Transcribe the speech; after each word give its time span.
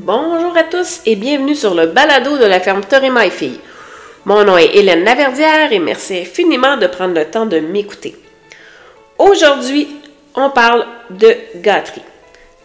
Bonjour 0.00 0.56
à 0.56 0.62
tous 0.62 1.00
et 1.06 1.16
bienvenue 1.16 1.56
sur 1.56 1.74
le 1.74 1.86
balado 1.88 2.38
de 2.38 2.44
la 2.44 2.60
ferme 2.60 2.84
Torima 2.84 3.26
et 3.26 3.30
Fille. 3.30 3.58
Mon 4.26 4.44
nom 4.44 4.56
est 4.56 4.76
Hélène 4.76 5.02
Laverdière 5.02 5.72
et 5.72 5.80
merci 5.80 6.18
infiniment 6.18 6.76
de 6.76 6.86
prendre 6.86 7.14
le 7.14 7.24
temps 7.24 7.46
de 7.46 7.58
m'écouter. 7.58 8.14
Aujourd'hui, 9.18 9.88
on 10.36 10.50
parle 10.50 10.86
de 11.10 11.34
gâterie. 11.56 12.04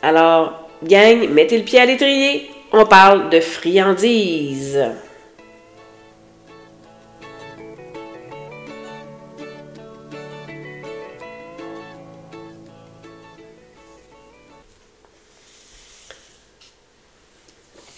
Alors, 0.03 0.69
gang, 0.83 1.27
mettez 1.27 1.57
le 1.57 1.63
pied 1.63 1.79
à 1.79 1.87
l'étrier, 1.87 2.51
on 2.71 2.85
parle 2.85 3.31
de 3.31 3.39
friandises. 3.39 4.79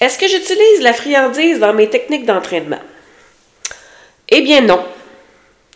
Est-ce 0.05 0.19
que 0.19 0.27
j'utilise 0.27 0.81
la 0.81 0.93
friandise 0.93 1.57
dans 1.57 1.73
mes 1.73 1.89
techniques 1.89 2.27
d'entraînement? 2.27 2.81
Eh 4.29 4.41
bien 4.41 4.61
non. 4.61 4.85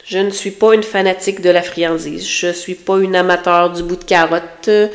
Je 0.06 0.20
ne 0.20 0.30
suis 0.30 0.52
pas 0.52 0.76
une 0.76 0.84
fanatique 0.84 1.42
de 1.42 1.50
la 1.50 1.64
friandise. 1.64 2.28
Je 2.28 2.46
ne 2.46 2.54
suis 2.54 2.76
pas 2.76 3.00
une 3.00 3.16
amateur 3.16 3.72
du 3.72 3.82
bout 3.82 3.96
de 3.96 4.04
carotte, 4.04 4.68
euh, 4.68 4.88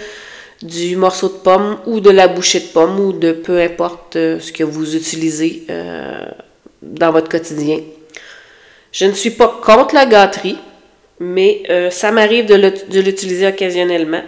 du 0.63 0.95
morceau 0.95 1.27
de 1.31 1.39
pomme 1.43 1.79
ou 1.87 1.99
de 1.99 2.11
la 2.11 2.29
bouchée 2.29 2.61
de 2.61 2.67
pomme 2.67 3.01
ou 3.01 3.13
de 3.13 3.33
peu 3.33 3.61
importe 3.61 4.15
euh, 4.15 4.39
ce 4.39 4.53
que 4.53 4.63
vous 4.63 4.95
utilisez 4.95 5.65
euh, 5.69 6.27
dans 6.81 7.11
votre 7.11 7.29
quotidien. 7.29 7.81
Je 8.93 9.07
ne 9.07 9.15
suis 9.15 9.31
pas 9.33 9.61
contre 9.65 9.97
la 9.97 10.07
gâterie, 10.07 10.59
mais 11.19 11.65
ça 11.91 12.13
m'arrive 12.13 12.47
de 12.47 13.01
l'utiliser 13.01 13.49
occasionnellement. 13.49 14.23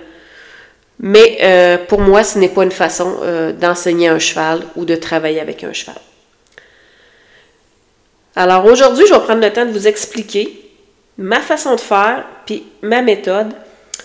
Mais 1.01 1.39
euh, 1.43 1.79
pour 1.89 2.01
moi, 2.01 2.25
ce 2.25 2.39
n'est 2.39 2.49
pas 2.49 2.65
une 2.65 2.71
façon 2.71 3.17
euh, 3.23 3.53
d'enseigner 3.53 4.09
un 4.09 4.19
cheval 4.19 4.63
ou 4.77 4.85
de 4.85 4.97
travailler 4.97 5.41
avec 5.41 5.63
un 5.63 5.73
cheval. 5.73 5.97
Alors 8.35 8.65
aujourd'hui, 8.67 9.07
je 9.07 9.15
vais 9.15 9.21
prendre 9.21 9.43
le 9.43 9.53
temps 9.53 9.67
de 9.67 9.73
vous 9.73 9.89
expliquer 9.89 10.63
ma 11.19 11.41
façon 11.41 11.75
de 11.75 11.81
faire, 11.81 12.25
puis 12.45 12.65
ma 12.83 13.03
méthode. 13.03 13.53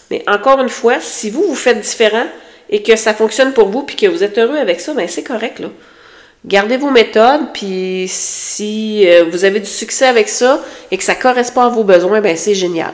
Mais 0.10 0.24
encore 0.28 0.60
une 0.60 0.70
fois, 0.70 1.00
si 1.00 1.30
vous, 1.30 1.44
vous 1.44 1.56
faites 1.56 1.80
différent 1.80 2.26
et 2.70 2.84
que 2.84 2.96
ça 2.96 3.14
fonctionne 3.14 3.54
pour 3.54 3.70
vous, 3.70 3.84
puis 3.84 3.96
que 3.96 4.08
vous 4.08 4.24
êtes 4.24 4.38
heureux 4.38 4.58
avec 4.58 4.80
ça, 4.80 4.94
bien 4.94 5.08
c'est 5.08 5.24
correct, 5.24 5.60
là. 5.60 5.68
Gardez 6.44 6.78
vos 6.78 6.90
méthodes, 6.90 7.54
puis 7.54 8.06
si 8.08 9.08
euh, 9.08 9.26
vous 9.30 9.46
avez 9.46 9.60
du 9.60 9.70
succès 9.70 10.08
avec 10.08 10.28
ça 10.28 10.60
et 10.90 10.98
que 10.98 11.04
ça 11.04 11.14
correspond 11.14 11.62
à 11.62 11.70
vos 11.70 11.84
besoins, 11.84 12.20
bien 12.20 12.36
c'est 12.36 12.56
génial. 12.56 12.94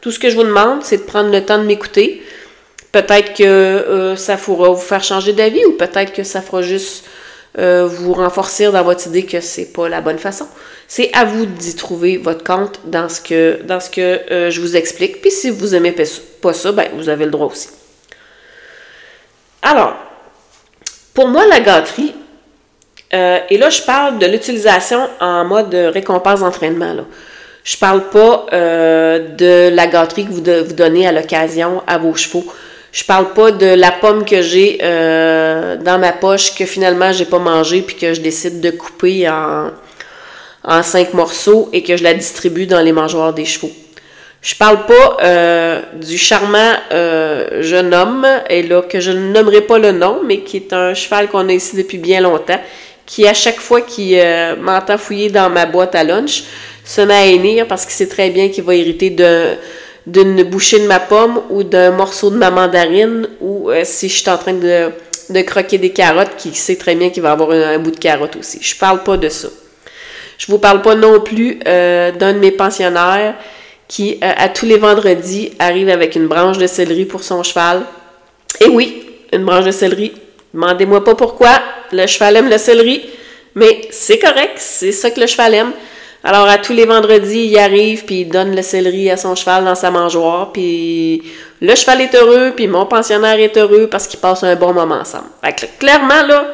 Tout 0.00 0.12
ce 0.12 0.20
que 0.20 0.30
je 0.30 0.36
vous 0.36 0.44
demande, 0.44 0.84
c'est 0.84 0.98
de 0.98 1.02
prendre 1.02 1.32
le 1.32 1.44
temps 1.44 1.58
de 1.58 1.64
m'écouter, 1.64 2.22
Peut-être 2.94 3.34
que 3.34 3.42
euh, 3.42 4.14
ça 4.14 4.36
pourra 4.36 4.68
vous 4.68 4.80
faire 4.80 5.02
changer 5.02 5.32
d'avis 5.32 5.64
ou 5.64 5.72
peut-être 5.72 6.12
que 6.12 6.22
ça 6.22 6.40
fera 6.40 6.62
juste 6.62 7.04
euh, 7.58 7.88
vous 7.88 8.12
renforcer 8.12 8.70
dans 8.70 8.84
votre 8.84 9.08
idée 9.08 9.26
que 9.26 9.40
c'est 9.40 9.72
pas 9.72 9.88
la 9.88 10.00
bonne 10.00 10.20
façon. 10.20 10.46
C'est 10.86 11.10
à 11.12 11.24
vous 11.24 11.44
d'y 11.44 11.74
trouver 11.74 12.18
votre 12.18 12.44
compte 12.44 12.78
dans 12.84 13.08
ce 13.08 13.20
que, 13.20 13.58
dans 13.64 13.80
ce 13.80 13.90
que 13.90 14.00
euh, 14.00 14.48
je 14.48 14.60
vous 14.60 14.76
explique. 14.76 15.20
Puis 15.20 15.32
si 15.32 15.50
vous 15.50 15.74
aimez 15.74 15.92
pas 16.40 16.52
ça, 16.52 16.70
ben, 16.70 16.88
vous 16.94 17.08
avez 17.08 17.24
le 17.24 17.32
droit 17.32 17.48
aussi. 17.48 17.70
Alors, 19.60 19.96
pour 21.14 21.26
moi, 21.26 21.46
la 21.46 21.58
gâterie, 21.58 22.14
et 23.10 23.58
là, 23.58 23.70
je 23.70 23.82
parle 23.82 24.18
de 24.18 24.26
l'utilisation 24.26 25.08
en 25.20 25.44
mode 25.44 25.74
récompense 25.74 26.40
d'entraînement. 26.40 26.94
Je 27.64 27.76
parle 27.76 28.08
pas 28.10 28.46
de 28.52 29.68
la 29.70 29.86
gâterie 29.86 30.26
que 30.26 30.30
vous, 30.30 30.66
vous 30.66 30.74
donnez 30.74 31.08
à 31.08 31.12
l'occasion 31.12 31.82
à 31.88 31.98
vos 31.98 32.14
chevaux. 32.14 32.44
Je 32.94 33.02
parle 33.02 33.32
pas 33.32 33.50
de 33.50 33.66
la 33.66 33.90
pomme 33.90 34.24
que 34.24 34.40
j'ai 34.40 34.78
euh, 34.80 35.76
dans 35.76 35.98
ma 35.98 36.12
poche 36.12 36.54
que 36.54 36.64
finalement 36.64 37.10
j'ai 37.10 37.24
pas 37.24 37.40
mangé 37.40 37.82
puis 37.82 37.96
que 37.96 38.14
je 38.14 38.20
décide 38.20 38.60
de 38.60 38.70
couper 38.70 39.28
en, 39.28 39.72
en 40.62 40.82
cinq 40.84 41.12
morceaux 41.12 41.68
et 41.72 41.82
que 41.82 41.96
je 41.96 42.04
la 42.04 42.14
distribue 42.14 42.68
dans 42.68 42.80
les 42.80 42.92
mangeoires 42.92 43.32
des 43.32 43.46
chevaux. 43.46 43.72
Je 44.42 44.54
parle 44.54 44.86
pas 44.86 45.16
euh, 45.24 45.82
du 46.00 46.16
charmant 46.16 46.74
euh, 46.92 47.62
jeune 47.62 47.92
homme, 47.92 48.28
et 48.48 48.62
là 48.62 48.82
que 48.82 49.00
je 49.00 49.10
ne 49.10 49.32
nommerai 49.32 49.62
pas 49.62 49.80
le 49.80 49.90
nom, 49.90 50.20
mais 50.24 50.42
qui 50.42 50.58
est 50.58 50.72
un 50.72 50.94
cheval 50.94 51.26
qu'on 51.26 51.48
a 51.48 51.52
ici 51.52 51.76
depuis 51.76 51.98
bien 51.98 52.20
longtemps, 52.20 52.60
qui 53.06 53.26
à 53.26 53.34
chaque 53.34 53.58
fois 53.58 53.80
qu'il 53.80 54.22
m'entend 54.60 54.98
fouiller 54.98 55.30
dans 55.30 55.50
ma 55.50 55.66
boîte 55.66 55.96
à 55.96 56.04
lunch, 56.04 56.44
se 56.84 57.00
met 57.00 57.60
à 57.60 57.64
parce 57.64 57.86
qu'il 57.86 57.94
sait 57.94 58.08
très 58.08 58.30
bien 58.30 58.50
qu'il 58.50 58.62
va 58.62 58.76
hériter 58.76 59.10
de 59.10 59.56
d'une 60.06 60.42
bouchée 60.42 60.80
de 60.80 60.86
ma 60.86 61.00
pomme 61.00 61.42
ou 61.50 61.62
d'un 61.62 61.90
morceau 61.90 62.30
de 62.30 62.36
ma 62.36 62.50
mandarine 62.50 63.28
ou 63.40 63.70
euh, 63.70 63.82
si 63.84 64.08
je 64.08 64.18
suis 64.18 64.30
en 64.30 64.36
train 64.36 64.52
de, 64.52 65.42
croquer 65.42 65.78
des 65.78 65.90
carottes, 65.90 66.36
qui 66.36 66.54
sait 66.54 66.76
très 66.76 66.94
bien 66.94 67.10
qu'il 67.10 67.22
va 67.22 67.32
avoir 67.32 67.50
un, 67.50 67.78
bout 67.78 67.90
de 67.90 67.98
carotte 67.98 68.36
aussi. 68.36 68.58
Je 68.60 68.76
parle 68.76 69.02
pas 69.02 69.16
de 69.16 69.28
ça. 69.28 69.48
Je 70.36 70.46
vous 70.48 70.58
parle 70.58 70.82
pas 70.82 70.94
non 70.94 71.20
plus 71.20 71.60
euh, 71.66 72.12
d'un 72.12 72.34
de 72.34 72.38
mes 72.38 72.50
pensionnaires 72.50 73.34
qui, 73.88 74.18
euh, 74.22 74.32
à 74.36 74.48
tous 74.48 74.66
les 74.66 74.76
vendredis, 74.76 75.52
arrive 75.58 75.88
avec 75.88 76.16
une 76.16 76.26
branche 76.26 76.58
de 76.58 76.66
céleri 76.66 77.06
pour 77.06 77.22
son 77.22 77.42
cheval. 77.42 77.82
Et 78.60 78.68
oui, 78.68 79.06
une 79.32 79.44
branche 79.44 79.64
de 79.64 79.70
céleri. 79.70 80.12
Demandez-moi 80.52 81.02
pas 81.02 81.14
pourquoi. 81.14 81.60
Le 81.92 82.06
cheval 82.06 82.36
aime 82.36 82.50
le 82.50 82.58
céleri, 82.58 83.02
mais 83.54 83.82
c'est 83.90 84.18
correct, 84.18 84.56
c'est 84.58 84.92
ça 84.92 85.10
que 85.10 85.20
le 85.20 85.26
cheval 85.26 85.54
aime. 85.54 85.72
Alors, 86.26 86.48
à 86.48 86.56
tous 86.56 86.72
les 86.72 86.86
vendredis, 86.86 87.48
il 87.48 87.58
arrive, 87.58 88.06
puis 88.06 88.22
il 88.22 88.28
donne 88.30 88.56
le 88.56 88.62
céleri 88.62 89.10
à 89.10 89.18
son 89.18 89.34
cheval 89.34 89.66
dans 89.66 89.74
sa 89.74 89.90
mangeoire, 89.90 90.52
puis 90.52 91.22
le 91.60 91.74
cheval 91.74 92.00
est 92.00 92.14
heureux, 92.14 92.54
puis 92.56 92.66
mon 92.66 92.86
pensionnaire 92.86 93.38
est 93.38 93.54
heureux 93.58 93.88
parce 93.90 94.06
qu'ils 94.06 94.20
passent 94.20 94.42
un 94.42 94.56
bon 94.56 94.72
moment 94.72 94.94
ensemble. 94.94 95.26
Fait 95.44 95.52
que, 95.52 95.66
clairement, 95.78 96.26
là, 96.26 96.46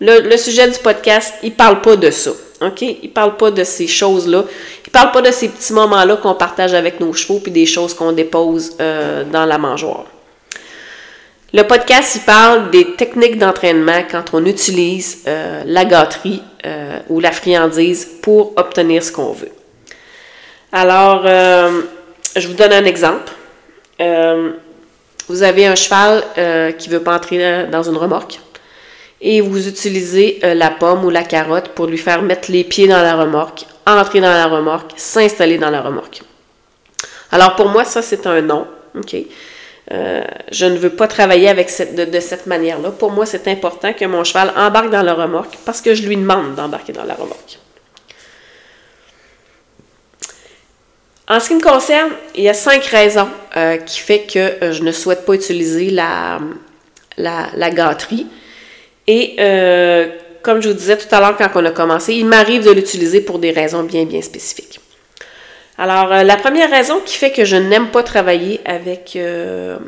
le, 0.00 0.36
sujet 0.38 0.66
du 0.66 0.78
podcast, 0.78 1.34
il 1.42 1.52
parle 1.52 1.82
pas 1.82 1.96
de 1.96 2.10
ça. 2.10 2.30
OK? 2.62 2.80
Il 2.80 3.10
parle 3.10 3.36
pas 3.36 3.50
de 3.50 3.64
ces 3.64 3.86
choses-là. 3.86 4.44
Il 4.86 4.90
parle 4.90 5.12
pas 5.12 5.20
de 5.20 5.30
ces 5.30 5.48
petits 5.50 5.74
moments-là 5.74 6.16
qu'on 6.16 6.34
partage 6.34 6.72
avec 6.72 6.98
nos 6.98 7.12
chevaux, 7.12 7.38
puis 7.38 7.52
des 7.52 7.66
choses 7.66 7.92
qu'on 7.92 8.12
dépose 8.12 8.76
euh, 8.80 9.24
dans 9.30 9.44
la 9.44 9.58
mangeoire. 9.58 10.06
Le 11.54 11.64
podcast, 11.64 12.14
il 12.14 12.22
parle 12.22 12.70
des 12.70 12.94
techniques 12.94 13.36
d'entraînement 13.36 14.04
quand 14.10 14.32
on 14.32 14.46
utilise 14.46 15.22
euh, 15.26 15.62
la 15.66 15.84
gâterie 15.84 16.42
euh, 16.64 16.98
ou 17.10 17.20
la 17.20 17.30
friandise 17.30 18.08
pour 18.22 18.54
obtenir 18.56 19.02
ce 19.02 19.12
qu'on 19.12 19.32
veut. 19.32 19.50
Alors, 20.72 21.24
euh, 21.26 21.82
je 22.36 22.48
vous 22.48 22.54
donne 22.54 22.72
un 22.72 22.86
exemple. 22.86 23.30
vous 25.28 25.42
avez 25.42 25.66
un 25.66 25.74
cheval 25.74 26.24
qui 26.78 26.88
ne 26.88 26.94
veut 26.94 27.02
pas 27.02 27.16
entrer 27.16 27.66
dans 27.70 27.82
une 27.82 27.98
remorque 27.98 28.40
et 29.20 29.42
vous 29.42 29.68
utilisez 29.68 30.40
la 30.42 30.70
pomme 30.70 31.04
ou 31.04 31.10
la 31.10 31.22
carotte 31.22 31.68
pour 31.68 31.86
lui 31.86 31.98
faire 31.98 32.22
mettre 32.22 32.50
les 32.50 32.64
pieds 32.64 32.88
dans 32.88 33.02
la 33.02 33.14
remorque, 33.14 33.66
entrer 33.86 34.20
dans 34.20 34.32
la 34.32 34.46
remorque, 34.46 34.92
s'installer 34.96 35.58
dans 35.58 35.70
la 35.70 35.82
remorque. 35.82 36.22
Alors 37.30 37.54
pour 37.56 37.68
moi, 37.68 37.84
ça 37.84 38.00
c'est 38.00 38.26
un 38.26 38.40
non. 38.40 38.66
OK? 38.96 39.16
Euh, 39.92 40.22
je 40.50 40.64
ne 40.64 40.78
veux 40.78 40.90
pas 40.90 41.06
travailler 41.06 41.48
avec 41.48 41.68
de, 41.94 42.20
cette 42.20 42.46
manière-là. 42.46 42.90
Pour 42.90 43.10
moi, 43.10 43.26
c'est 43.26 43.46
important 43.48 43.92
que 43.92 44.04
mon 44.06 44.24
cheval 44.24 44.52
embarque 44.56 44.90
dans 44.90 45.02
la 45.02 45.12
remorque 45.12 45.58
parce 45.66 45.82
que 45.82 45.94
je 45.94 46.06
lui 46.06 46.16
demande 46.16 46.54
d'embarquer 46.54 46.92
dans 46.92 47.04
la 47.04 47.14
remorque. 47.14 47.58
En 51.28 51.40
ce 51.40 51.48
qui 51.48 51.54
me 51.54 51.60
concerne, 51.60 52.10
il 52.34 52.42
y 52.42 52.48
a 52.48 52.54
cinq 52.54 52.84
raisons 52.86 53.28
euh, 53.56 53.76
qui 53.78 54.00
font 54.00 54.18
que 54.32 54.38
euh, 54.38 54.72
je 54.72 54.82
ne 54.82 54.92
souhaite 54.92 55.26
pas 55.26 55.34
utiliser 55.34 55.90
la, 55.90 56.40
la, 57.18 57.70
gâterie. 57.70 58.26
Et 59.06 59.36
comme 60.42 60.62
je 60.62 60.68
vous 60.68 60.74
disais 60.74 60.96
tout 60.96 61.12
à 61.14 61.20
l'heure 61.20 61.36
quand 61.36 61.50
on 61.54 61.64
a 61.64 61.70
commencé, 61.70 62.14
il 62.14 62.26
m'arrive 62.26 62.64
de 62.64 62.70
l'utiliser 62.70 63.20
pour 63.20 63.38
des 63.38 63.50
raisons 63.50 63.82
bien, 63.82 64.04
bien 64.04 64.22
spécifiques. 64.22 64.81
Alors, 65.82 66.12
euh, 66.12 66.22
la 66.22 66.36
première 66.36 66.70
raison 66.70 67.00
qui 67.04 67.16
fait 67.16 67.32
que 67.32 67.44
je 67.44 67.56
n'aime 67.56 67.88
pas 67.88 68.04
travailler 68.04 68.60
avec 68.64 69.16
euh, 69.16 69.78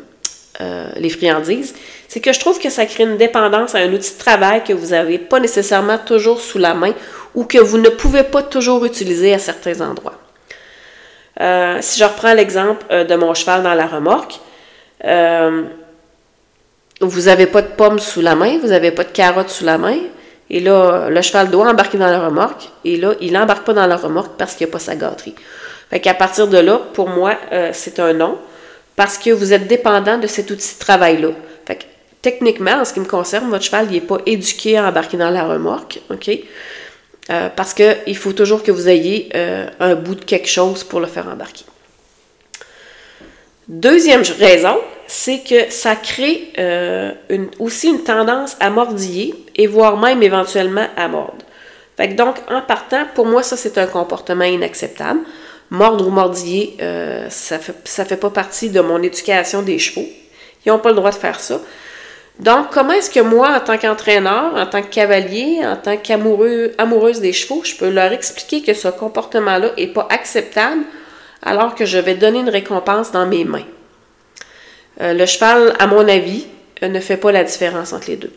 euh, 0.59 0.89
les 0.97 1.07
friandises, 1.07 1.73
c'est 2.09 2.19
que 2.19 2.33
je 2.33 2.39
trouve 2.41 2.59
que 2.59 2.69
ça 2.69 2.85
crée 2.85 3.03
une 3.05 3.15
dépendance 3.15 3.75
à 3.75 3.77
un 3.77 3.93
outil 3.93 4.11
de 4.11 4.19
travail 4.19 4.61
que 4.65 4.73
vous 4.73 4.87
n'avez 4.87 5.17
pas 5.17 5.39
nécessairement 5.39 5.97
toujours 5.97 6.41
sous 6.41 6.57
la 6.57 6.73
main 6.73 6.91
ou 7.33 7.45
que 7.45 7.59
vous 7.59 7.77
ne 7.77 7.87
pouvez 7.87 8.23
pas 8.23 8.43
toujours 8.43 8.83
utiliser 8.83 9.33
à 9.33 9.39
certains 9.39 9.79
endroits. 9.79 10.19
si 11.79 11.97
je 11.97 12.03
reprends 12.03 12.33
l'exemple 12.33 12.85
de 13.05 13.15
mon 13.15 13.33
cheval 13.33 13.63
dans 13.63 13.73
la 13.73 13.87
remorque, 13.87 14.41
vous 16.99 17.21
n'avez 17.21 17.47
pas 17.47 17.61
de 17.61 17.71
pommes 17.77 17.99
sous 17.99 18.19
la 18.19 18.35
main, 18.35 18.57
vous 18.59 18.67
n'avez 18.67 18.91
pas 18.91 19.05
de 19.05 19.11
carottes 19.11 19.49
sous 19.49 19.63
la 19.63 19.77
main, 19.77 19.95
et 20.49 20.59
là, 20.59 21.07
le 21.09 21.21
cheval 21.21 21.49
doit 21.49 21.69
embarquer 21.69 21.97
dans 21.97 22.11
la 22.11 22.19
remorque, 22.19 22.69
et 22.83 22.97
là, 22.97 23.13
il 23.21 23.31
n'embarque 23.31 23.63
pas 23.65 23.73
dans 23.73 23.87
la 23.87 23.95
remorque 23.95 24.33
parce 24.37 24.55
qu'il 24.55 24.67
n'y 24.67 24.71
a 24.71 24.73
pas 24.73 24.79
sa 24.79 24.97
gâterie. 24.97 25.35
Fait 25.89 25.99
qu'à 25.99 26.13
partir 26.13 26.47
de 26.47 26.57
là, 26.57 26.79
pour 26.93 27.09
moi, 27.09 27.37
euh, 27.51 27.69
c'est 27.73 27.99
un 27.99 28.13
non, 28.13 28.37
parce 28.95 29.17
que 29.17 29.29
vous 29.29 29.53
êtes 29.53 29.67
dépendant 29.67 30.17
de 30.17 30.27
cet 30.27 30.49
outil 30.51 30.75
de 30.75 30.79
travail-là. 30.79 31.29
Fait 31.65 31.75
que, 31.75 31.83
techniquement, 32.21 32.73
en 32.81 32.85
ce 32.85 32.93
qui 32.93 32.99
me 32.99 33.05
concerne, 33.05 33.49
votre 33.49 33.63
cheval 33.63 33.87
n'est 33.87 34.01
pas 34.01 34.17
éduqué 34.25 34.77
à 34.77 34.87
embarquer 34.87 35.17
dans 35.17 35.29
la 35.29 35.43
remorque, 35.43 35.99
OK? 36.09 36.29
Euh, 37.31 37.49
parce 37.55 37.73
qu'il 37.73 38.17
faut 38.17 38.33
toujours 38.33 38.61
que 38.61 38.71
vous 38.71 38.87
ayez 38.87 39.29
euh, 39.35 39.67
un 39.79 39.95
bout 39.95 40.15
de 40.15 40.25
quelque 40.25 40.47
chose 40.47 40.83
pour 40.83 40.99
le 40.99 41.07
faire 41.07 41.27
embarquer. 41.27 41.65
Deuxième 43.67 44.21
raison, 44.39 44.77
c'est 45.07 45.39
que 45.39 45.71
ça 45.71 45.95
crée 45.95 46.51
aussi 47.57 47.89
une 47.89 48.03
tendance 48.03 48.55
à 48.59 48.69
mordiller 48.69 49.33
et 49.55 49.65
voire 49.65 49.97
même 49.97 50.21
éventuellement 50.21 50.85
à 50.95 51.07
mordre. 51.07 51.45
Fait 51.97 52.09
donc, 52.09 52.35
en 52.49 52.61
partant, 52.61 53.05
pour 53.13 53.25
moi, 53.25 53.41
ça, 53.41 53.55
c'est 53.55 53.77
un 53.77 53.87
comportement 53.87 54.43
inacceptable. 54.43 55.21
Mordre 55.71 56.07
ou 56.07 56.11
mordiller, 56.11 56.77
euh, 56.81 57.27
ça 57.29 57.57
ne 57.57 57.61
fait, 58.05 58.17
pas 58.17 58.29
partie 58.29 58.69
de 58.69 58.81
mon 58.81 59.01
éducation 59.01 59.63
des 59.63 59.79
chevaux. 59.79 60.07
Ils 60.65 60.69
n'ont 60.69 60.79
pas 60.79 60.89
le 60.89 60.95
droit 60.95 61.09
de 61.09 61.15
faire 61.15 61.39
ça. 61.39 61.59
Donc, 62.39 62.67
comment 62.71 62.93
est-ce 62.93 63.09
que 63.09 63.21
moi, 63.21 63.49
en 63.55 63.59
tant 63.61 63.77
qu'entraîneur, 63.77 64.55
en 64.55 64.65
tant 64.67 64.81
que 64.81 64.93
cavalier, 64.93 65.61
en 65.63 65.77
tant 65.77 65.97
qu'amoureuse 65.97 67.19
des 67.19 67.33
chevaux, 67.33 67.61
je 67.63 67.75
peux 67.75 67.89
leur 67.89 68.11
expliquer 68.11 68.61
que 68.61 68.73
ce 68.73 68.89
comportement-là 68.89 69.71
n'est 69.77 69.87
pas 69.87 70.07
acceptable 70.11 70.81
alors 71.41 71.75
que 71.75 71.85
je 71.85 71.97
vais 71.97 72.15
donner 72.15 72.39
une 72.39 72.49
récompense 72.49 73.11
dans 73.11 73.25
mes 73.25 73.45
mains? 73.45 73.65
Euh, 75.01 75.13
le 75.13 75.25
cheval, 75.25 75.73
à 75.79 75.87
mon 75.87 76.07
avis, 76.07 76.45
euh, 76.83 76.89
ne 76.89 76.99
fait 76.99 77.17
pas 77.17 77.31
la 77.31 77.43
différence 77.43 77.93
entre 77.93 78.09
les 78.09 78.17
deux. 78.17 78.33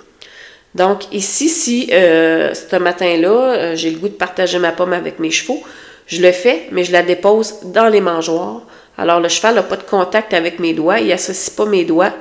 Donc, 0.75 1.13
ici, 1.13 1.49
si 1.49 1.89
ce 1.89 2.77
matin-là, 2.77 3.75
j'ai 3.75 3.91
le 3.91 3.99
goût 3.99 4.09
de 4.09 4.15
partager 4.15 4.59
ma 4.59 4.71
pomme 4.71 4.93
avec 4.93 5.19
mes 5.19 5.31
chevaux, 5.31 5.63
je 6.09 6.21
le 6.21 6.33
fais, 6.33 6.67
mais 6.73 6.83
je 6.83 6.91
la 6.93 7.03
dépose 7.03 7.61
dans 7.65 7.89
les 7.89 8.01
mangeoires. 8.01 8.63
Alors, 8.97 9.21
le 9.21 9.29
cheval 9.29 9.55
n'a 9.55 9.63
pas 9.63 9.77
de 9.77 9.85
contact 9.85 10.35
avec 10.35 10.59
mes 10.59 10.75
doigts, 10.75 10.99
il 10.99 11.09
n'associe 11.09 11.55
pas 11.55 11.67
mes 11.67 11.85
doigts 11.85 12.13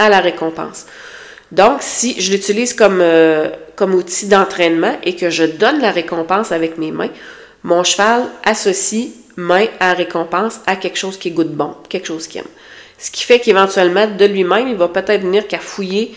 à 0.00 0.08
la 0.08 0.18
récompense. 0.20 0.86
Donc, 1.52 1.76
si 1.80 2.20
je 2.20 2.32
l'utilise 2.32 2.74
comme, 2.74 3.04
comme 3.76 3.94
outil 3.94 4.26
d'entraînement 4.26 4.96
et 5.04 5.14
que 5.14 5.30
je 5.30 5.44
donne 5.44 5.80
la 5.80 5.92
récompense 5.92 6.50
avec 6.50 6.76
mes 6.78 6.90
mains, 6.90 7.10
mon 7.62 7.84
cheval 7.84 8.24
associe 8.44 9.10
main 9.36 9.66
à 9.80 9.94
récompense 9.94 10.60
à 10.66 10.76
quelque 10.76 10.98
chose 10.98 11.16
qui 11.16 11.30
goûte 11.30 11.52
bon, 11.52 11.74
quelque 11.88 12.06
chose 12.06 12.26
qu'il 12.26 12.40
aime. 12.40 12.46
Ce 12.98 13.10
qui 13.10 13.24
fait 13.24 13.40
qu'éventuellement, 13.40 14.06
de 14.06 14.24
lui-même, 14.24 14.68
il 14.68 14.76
va 14.76 14.88
peut-être 14.88 15.22
venir 15.22 15.48
qu'à 15.48 15.58
fouiller 15.58 16.14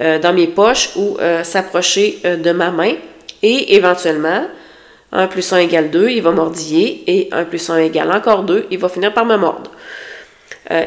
euh, 0.00 0.18
dans 0.18 0.32
mes 0.32 0.46
poches 0.46 0.90
ou 0.96 1.16
euh, 1.18 1.42
s'approcher 1.44 2.18
euh, 2.24 2.36
de 2.36 2.52
ma 2.52 2.70
main. 2.70 2.94
Et 3.42 3.74
éventuellement, 3.74 4.46
1 5.12 5.26
plus 5.28 5.52
1 5.52 5.58
égale 5.58 5.90
2, 5.90 6.10
il 6.10 6.22
va 6.22 6.32
mordiller. 6.32 7.04
Et 7.06 7.28
1 7.32 7.44
plus 7.44 7.70
1 7.70 7.78
égale 7.78 8.10
encore 8.12 8.42
2, 8.42 8.66
il 8.70 8.78
va 8.78 8.88
finir 8.88 9.12
par 9.14 9.24
me 9.24 9.36
mordre. 9.36 9.70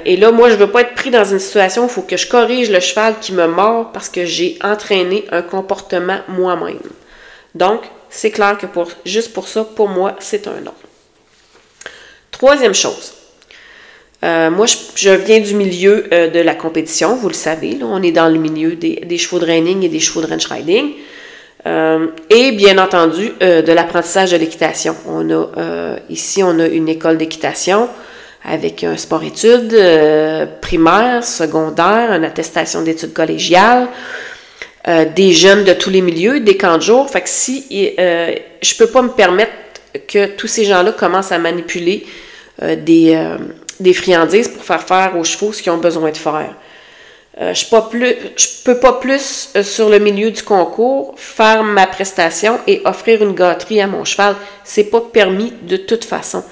et 0.06 0.18
là, 0.18 0.32
moi, 0.32 0.50
je 0.50 0.56
ne 0.56 0.60
veux 0.60 0.72
pas 0.72 0.82
être 0.82 0.94
pris 0.94 1.10
dans 1.10 1.24
une 1.24 1.40
situation 1.40 1.84
où 1.84 1.88
il 1.88 1.92
faut 1.92 2.02
que 2.02 2.18
je 2.18 2.28
corrige 2.28 2.70
le 2.70 2.80
cheval 2.80 3.16
qui 3.22 3.32
me 3.32 3.48
mord 3.48 3.92
parce 3.94 4.10
que 4.10 4.26
j'ai 4.26 4.58
entraîné 4.62 5.26
un 5.32 5.42
comportement 5.42 6.20
moi-même. 6.28 6.80
Donc, 7.56 7.82
c'est 8.10 8.32
clair 8.32 8.58
que 8.58 8.66
pour, 8.66 8.90
juste 9.06 9.34
pour 9.34 9.48
ça, 9.48 9.64
pour 9.64 9.88
moi, 9.88 10.16
c'est 10.20 10.48
un 10.48 10.62
non. 10.62 10.74
Troisième 12.32 12.74
chose, 12.74 13.14
euh, 14.24 14.50
moi, 14.52 14.66
je, 14.96 15.10
viens 15.10 15.40
du 15.40 15.56
milieu 15.56 16.06
euh, 16.12 16.30
de 16.30 16.40
la 16.40 16.56
compétition, 16.56 17.16
vous 17.16 17.30
le 17.30 17.34
savez. 17.34 17.76
Là, 17.76 17.86
on 17.86 18.02
est 18.02 18.12
dans 18.12 18.28
le 18.28 18.38
milieu 18.38 18.76
des, 18.76 19.18
chevaux 19.18 19.40
de 19.40 19.46
reining 19.46 19.84
et 19.84 19.90
des 19.90 20.00
chevaux 20.00 20.22
de 20.22 20.28
ranch 20.28 20.48
riding. 20.48 20.94
Euh, 21.70 22.08
et 22.30 22.52
bien 22.54 22.78
entendu, 22.80 23.32
de 23.40 23.72
l'apprentissage 23.72 24.32
de 24.32 24.38
l'équitation. 24.38 24.96
On 25.08 25.30
a 25.30 25.98
ici, 26.10 26.42
on 26.44 26.58
a 26.60 26.66
une 26.66 26.90
école 26.90 27.18
d'équitation 27.18 27.88
avec 28.44 28.84
un 28.84 28.98
sport-études 28.98 29.78
primaire, 30.62 31.24
secondaire, 31.24 32.12
une 32.14 32.24
attestation 32.24 32.82
d'études 32.82 33.14
collégiales, 33.14 33.88
des 35.16 35.32
jeunes 35.34 35.64
de 35.64 35.74
tous 35.74 35.90
les 35.90 36.02
milieux, 36.02 36.40
des 36.40 36.58
camps 36.58 36.78
de 36.78 36.82
jour. 36.82 37.10
Fait 37.10 37.22
que 37.22 37.30
si 37.30 37.66
je 37.70 38.78
peux 38.78 38.88
pas 38.88 39.02
me 39.02 39.10
permettre 39.10 39.52
que 40.08 40.28
tous 40.38 40.48
ces 40.48 40.66
gens-là 40.66 40.94
commencent 40.94 41.34
à 41.34 41.38
manipuler 41.38 42.08
des 42.62 43.94
friandises 43.94 44.48
pour 44.48 44.64
faire 44.64 44.82
faire 44.82 45.18
aux 45.18 45.24
chevaux 45.24 45.54
ce 45.54 45.62
qu'ils 45.62 45.72
ont 45.74 45.78
besoin 45.78 46.10
de 46.10 46.18
faire. 46.18 46.56
Euh, 47.42 47.54
je 47.54 47.66
ne 47.66 48.64
peux 48.66 48.80
pas 48.80 48.94
plus, 48.94 49.50
euh, 49.56 49.64
sur 49.64 49.90
le 49.90 50.00
milieu 50.00 50.32
du 50.32 50.44
concours, 50.44 51.14
faire 51.16 51.64
ma 51.64 51.88
prestation 51.88 52.60
et 52.68 52.82
offrir 52.86 53.24
une 53.24 53.34
gâterie 53.34 53.82
à 53.82 53.88
mon 53.88 54.04
cheval. 54.04 54.36
C'est 54.64 54.86
pas 54.86 55.02
permis 55.02 55.54
de 55.64 55.78
toute 55.78 56.04
façon. 56.04 56.44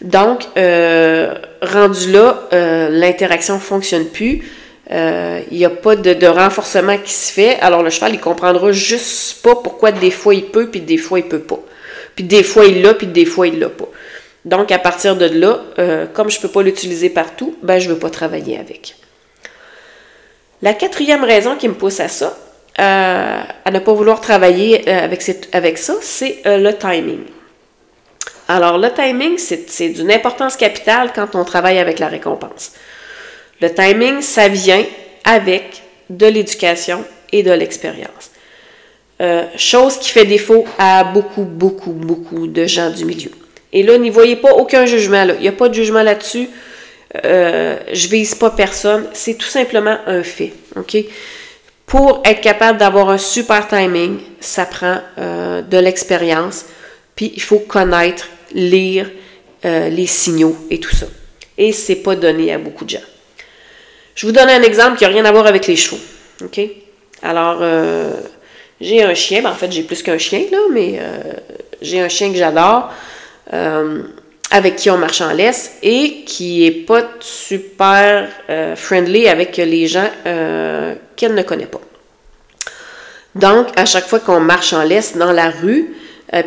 Donc, 0.00 0.46
euh, 0.56 1.34
rendu 1.60 2.12
là, 2.12 2.48
l'interaction 2.90 3.56
ne 3.56 3.60
fonctionne 3.60 4.06
plus. 4.06 4.42
Il 4.90 5.56
n'y 5.56 5.64
a 5.64 5.70
pas 5.70 5.94
de, 5.94 6.14
de, 6.14 6.26
renforcement 6.26 6.96
qui 6.96 7.12
se 7.12 7.30
fait. 7.32 7.58
Alors, 7.60 7.82
le 7.82 7.90
cheval, 7.90 8.14
il 8.14 8.20
comprendra 8.20 8.72
juste 8.72 9.42
pas 9.42 9.56
pourquoi 9.56 9.92
des 9.92 10.10
fois 10.10 10.34
il 10.34 10.46
peut, 10.46 10.68
puis 10.68 10.80
des 10.80 10.96
fois 10.96 11.18
il 11.18 11.26
peut 11.26 11.40
pas. 11.40 11.60
Puis 12.14 12.24
des 12.24 12.42
fois 12.42 12.64
il 12.64 12.82
l'a, 12.82 12.94
puis 12.94 13.06
des 13.06 13.26
fois 13.26 13.46
il 13.46 13.58
l'a 13.58 13.68
pas. 13.68 13.88
Donc, 14.44 14.72
à 14.72 14.78
partir 14.78 15.16
de 15.16 15.26
là, 15.26 15.60
euh, 15.78 16.06
comme 16.12 16.30
je 16.30 16.38
ne 16.38 16.42
peux 16.42 16.48
pas 16.48 16.62
l'utiliser 16.62 17.10
partout, 17.10 17.56
ben, 17.62 17.78
je 17.78 17.88
ne 17.88 17.94
veux 17.94 17.98
pas 17.98 18.10
travailler 18.10 18.58
avec. 18.58 18.96
La 20.62 20.74
quatrième 20.74 21.24
raison 21.24 21.56
qui 21.56 21.68
me 21.68 21.74
pousse 21.74 22.00
à 22.00 22.08
ça, 22.08 22.36
euh, 22.78 23.40
à 23.64 23.70
ne 23.70 23.78
pas 23.78 23.92
vouloir 23.92 24.20
travailler 24.20 24.88
euh, 24.88 25.04
avec, 25.04 25.22
avec, 25.52 25.78
ça, 25.78 25.94
c'est 26.00 26.42
le 26.44 26.72
timing. 26.72 27.20
Alors, 28.48 28.78
le 28.78 28.90
timing, 28.92 29.38
c'est 29.38 29.88
d'une 29.88 30.10
importance 30.10 30.56
capitale 30.56 31.12
quand 31.14 31.34
on 31.34 31.44
travaille 31.44 31.78
avec 31.78 31.98
la 31.98 32.08
récompense. 32.08 32.72
Le 33.60 33.72
timing, 33.72 34.22
ça 34.22 34.48
vient 34.48 34.84
avec 35.24 35.82
de 36.08 36.26
l'éducation 36.26 37.04
et 37.32 37.42
de 37.42 37.52
l'expérience. 37.52 38.30
chose 39.56 39.98
qui 39.98 40.10
fait 40.10 40.24
défaut 40.24 40.64
à 40.78 41.04
beaucoup, 41.04 41.42
beaucoup, 41.44 41.92
beaucoup 41.92 42.46
de 42.46 42.66
gens 42.66 42.90
du 42.90 43.04
milieu. 43.04 43.30
Et 43.72 43.82
là, 43.82 43.98
n'y 43.98 44.10
voyez 44.10 44.36
pas 44.36 44.52
aucun 44.54 44.86
jugement. 44.86 45.24
Il 45.34 45.42
n'y 45.42 45.48
a 45.48 45.52
pas 45.52 45.68
de 45.68 45.74
jugement 45.74 46.02
là-dessus. 46.02 46.48
Euh, 47.24 47.76
je 47.92 48.08
vise 48.08 48.34
pas 48.34 48.50
personne. 48.50 49.06
C'est 49.12 49.34
tout 49.34 49.46
simplement 49.46 49.98
un 50.06 50.22
fait. 50.22 50.52
OK? 50.76 50.96
Pour 51.86 52.22
être 52.24 52.40
capable 52.40 52.78
d'avoir 52.78 53.10
un 53.10 53.18
super 53.18 53.66
timing, 53.66 54.18
ça 54.38 54.64
prend 54.64 54.98
euh, 55.18 55.62
de 55.62 55.78
l'expérience. 55.78 56.66
Puis 57.16 57.32
il 57.34 57.42
faut 57.42 57.58
connaître, 57.58 58.28
lire 58.52 59.10
euh, 59.64 59.88
les 59.88 60.06
signaux 60.06 60.56
et 60.70 60.78
tout 60.78 60.94
ça. 60.94 61.06
Et 61.58 61.72
c'est 61.72 61.96
pas 61.96 62.14
donné 62.14 62.52
à 62.52 62.58
beaucoup 62.58 62.84
de 62.84 62.90
gens. 62.90 62.98
Je 64.14 64.26
vous 64.26 64.32
donne 64.32 64.48
un 64.48 64.62
exemple 64.62 64.96
qui 64.96 65.04
n'a 65.04 65.10
rien 65.10 65.24
à 65.24 65.32
voir 65.32 65.46
avec 65.46 65.66
les 65.66 65.76
chevaux. 65.76 66.00
OK? 66.42 66.60
Alors, 67.22 67.62
j'ai 68.80 69.02
un 69.02 69.14
chien. 69.14 69.42
Ben, 69.42 69.50
en 69.50 69.54
fait, 69.54 69.70
j'ai 69.70 69.82
plus 69.82 70.02
qu'un 70.02 70.18
chien, 70.18 70.44
là, 70.50 70.58
mais 70.72 71.00
j'ai 71.82 72.00
un 72.00 72.08
chien 72.08 72.30
que 72.30 72.36
j'adore. 72.36 72.92
Avec 74.50 74.76
qui 74.76 74.90
on 74.90 74.98
marche 74.98 75.20
en 75.20 75.32
laisse 75.32 75.76
et 75.82 76.22
qui 76.26 76.66
est 76.66 76.86
pas 76.86 77.02
super 77.20 78.28
euh, 78.48 78.74
friendly 78.74 79.28
avec 79.28 79.56
les 79.56 79.86
gens 79.86 80.08
euh, 80.26 80.94
qu'elle 81.16 81.34
ne 81.34 81.42
connaît 81.42 81.66
pas. 81.66 81.80
Donc, 83.36 83.68
à 83.76 83.84
chaque 83.84 84.06
fois 84.06 84.18
qu'on 84.18 84.40
marche 84.40 84.72
en 84.72 84.82
laisse 84.82 85.16
dans 85.16 85.30
la 85.30 85.50
rue, 85.50 85.94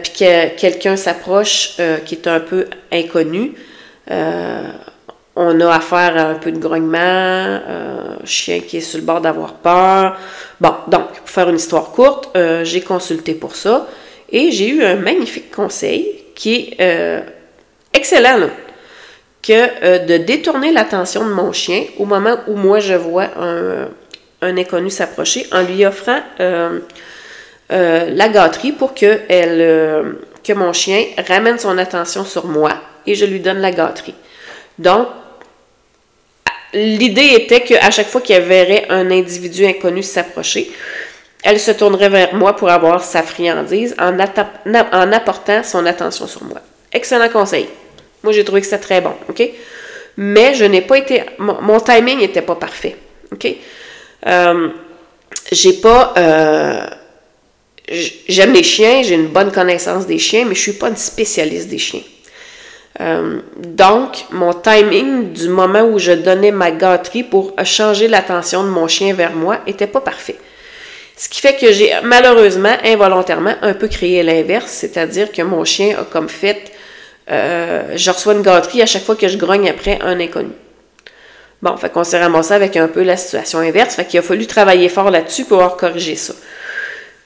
puis 0.02 0.12
que 0.12 0.56
quelqu'un 0.58 0.98
s'approche 0.98 1.78
qui 2.06 2.16
est 2.16 2.28
un 2.28 2.42
peu 2.42 2.68
inconnu, 2.92 3.54
on 4.10 5.60
a 5.62 5.74
affaire 5.74 6.18
à 6.18 6.30
un 6.30 6.36
peu 6.36 6.52
de 6.52 6.58
grognement, 6.58 7.60
chien 8.26 8.60
qui 8.60 8.78
est 8.78 8.82
sur 8.82 9.00
le 9.00 9.06
bord 9.06 9.22
d'avoir 9.22 9.54
peur. 9.54 10.18
Bon, 10.60 10.74
donc, 10.88 11.12
pour 11.12 11.30
faire 11.30 11.50
une 11.50 11.56
histoire 11.56 11.92
courte, 11.92 12.38
j'ai 12.64 12.82
consulté 12.82 13.34
pour 13.34 13.56
ça 13.56 13.88
et 14.30 14.52
j'ai 14.52 14.68
eu 14.68 14.84
un 14.84 14.96
magnifique 14.96 15.52
conseil 15.52 16.24
qui 16.36 16.76
est 16.78 17.24
euh, 18.04 18.18
excellent, 18.18 18.50
que 19.42 19.54
euh, 19.84 20.00
de 20.00 20.18
détourner 20.18 20.72
l'attention 20.72 21.26
de 21.26 21.34
mon 21.34 21.52
chien 21.52 21.86
au 21.98 22.06
moment 22.06 22.38
où 22.48 22.56
moi 22.56 22.80
je 22.80 22.94
vois 22.94 23.30
un, 23.40 23.88
inconnu 24.58 24.90
s'approcher 24.90 25.48
en 25.52 25.62
lui 25.62 25.86
offrant 25.86 26.20
euh, 26.40 26.80
la 27.70 28.30
gâterie 28.30 28.74
pour 28.74 28.94
que, 28.94 29.20
mon 30.54 30.74
chien 30.74 31.06
ramène 31.28 31.58
son 31.58 31.78
attention 31.78 32.26
sur 32.26 32.46
moi 32.46 32.74
et 33.06 33.16
je 33.16 33.26
lui 33.26 33.40
donne 33.40 33.60
la 33.60 33.72
gâterie. 33.72 34.16
Donc, 34.78 35.08
l'idée 36.74 37.36
était 37.36 37.62
qu'à 37.62 37.92
chaque 37.92 38.08
fois 38.08 38.22
qu'elle 38.22 38.44
verrait 38.44 38.86
un 38.90 39.12
individu 39.12 39.66
inconnu 39.66 40.04
s'approcher, 40.04 40.72
elle 41.44 41.60
se 41.60 41.72
tournerait 41.72 42.10
vers 42.10 42.34
moi 42.34 42.56
pour 42.56 42.70
avoir 42.70 43.04
sa 43.04 43.24
friandise 43.24 43.96
en 44.00 45.12
apportant 45.12 45.64
son 45.64 45.86
attention 45.86 46.28
sur 46.28 46.44
moi. 46.44 46.60
Excellent 46.92 47.30
conseil. 47.30 47.68
Moi, 48.24 48.32
j'ai 48.32 48.44
trouvé 48.44 48.62
que 48.62 48.68
c'était 48.68 48.82
très 48.82 49.02
bon, 49.02 49.14
OK? 49.30 49.44
Mais 50.18 50.54
je 50.54 50.66
n'ai 50.66 50.82
pas 50.82 50.98
été... 50.98 51.24
Mon, 51.40 51.80
timing 51.80 52.20
n'était 52.20 52.42
pas 52.42 52.56
parfait, 52.56 52.96
OK? 53.32 53.48
Euh, 54.28 54.70
j'ai 55.52 55.74
pas... 55.74 56.14
Euh, 56.18 56.88
j'aime 58.28 58.54
les 58.54 58.64
chiens, 58.64 59.02
j'ai 59.04 59.16
une 59.16 59.28
bonne 59.28 59.52
connaissance 59.52 60.08
des 60.08 60.20
chiens, 60.20 60.46
mais 60.46 60.56
je 60.56 60.62
suis 60.62 60.74
pas 60.74 60.90
une 60.90 60.96
spécialiste 60.96 61.68
des 61.68 61.78
chiens. 61.78 62.04
Euh, 63.02 63.40
donc, 63.58 64.26
mon 64.32 64.54
timing 64.54 65.34
du 65.34 65.50
moment 65.50 65.82
où 65.82 65.98
je 65.98 66.12
donnais 66.12 66.52
ma 66.52 66.72
gâterie 66.72 67.24
pour 67.24 67.54
changer 67.66 68.08
l'attention 68.08 68.64
de 68.64 68.70
mon 68.70 68.88
chien 68.88 69.14
vers 69.14 69.34
moi 69.34 69.60
était 69.66 69.88
pas 69.88 70.02
parfait. 70.02 70.36
Ce 71.18 71.28
qui 71.28 71.42
fait 71.42 71.56
que 71.56 71.72
j'ai 71.72 71.92
malheureusement, 72.04 72.76
involontairement, 72.84 73.56
un 73.62 73.74
peu 73.74 73.88
créé 73.88 74.24
l'inverse, 74.24 74.72
c'est-à-dire 74.72 75.32
que 75.32 75.42
mon 75.42 75.64
chien 75.64 75.98
a 76.00 76.04
comme 76.04 76.30
fait, 76.30 76.72
euh, 77.32 77.94
je 77.96 78.12
reçois 78.12 78.34
une 78.34 78.42
gâterie 78.42 78.82
à 78.82 78.86
chaque 78.86 79.04
fois 79.04 79.16
que 79.16 79.28
je 79.28 79.38
grogne 79.38 79.70
après 79.70 80.00
un 80.02 80.20
inconnu. 80.20 80.52
Bon, 81.62 81.78
fait 81.78 81.90
qu'on 81.90 82.04
s'est 82.04 82.20
ramassé 82.20 82.54
avec 82.54 82.76
un 82.76 82.90
peu 82.90 83.04
la 83.04 83.16
situation 83.16 83.60
inverse. 83.60 83.96
Fait 83.96 84.06
qu'il 84.06 84.20
a 84.20 84.24
fallu 84.24 84.46
travailler 84.48 84.90
fort 84.90 85.10
là-dessus 85.10 85.44
pour 85.44 85.60
pouvoir 85.60 85.78
corriger 85.78 86.16
ça. 86.16 86.34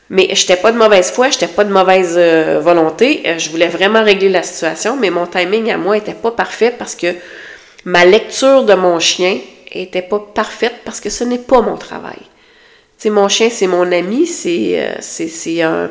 Mais 0.10 0.30
je 0.34 0.42
n'étais 0.42 0.56
pas 0.56 0.72
de 0.72 0.77
mauvaise 0.77 1.12
foi, 1.12 1.30
je 1.30 1.36
n'étais 1.36 1.48
pas 1.48 1.63
de 1.63 1.72
mauvaise 1.72 2.16
euh, 2.18 2.60
volonté. 2.62 3.24
Euh, 3.25 3.39
je 3.39 3.50
voulais 3.50 3.68
vraiment 3.68 4.04
régler 4.04 4.30
la 4.30 4.44
situation, 4.44 4.96
mais 4.96 5.10
mon 5.10 5.25
timing 5.25 5.72
à 5.72 5.77
moi 5.77 5.96
n'était 5.96 6.13
pas 6.13 6.32
parfait 6.32 6.74
parce 6.77 6.96
que 6.96 7.08
ma 7.84 8.06
lecture 8.06 8.63
de 8.63 8.75
mon 8.75 9.00
chien 9.00 9.39
n'était 9.74 10.04
pas 10.04 10.20
parfaite 10.20 10.75
parce 10.86 11.01
que 11.01 11.10
ce 11.10 11.24
n'est 11.24 11.39
pas 11.39 11.62
mon 11.62 11.75
travail. 11.75 12.20
Tu 12.20 13.04
sais, 13.04 13.10
mon 13.10 13.27
chien, 13.27 13.50
c'est 13.51 13.68
mon 13.68 13.92
ami, 13.92 14.27
c'est 14.27 14.98
c'est 15.01 15.62
un. 15.62 15.89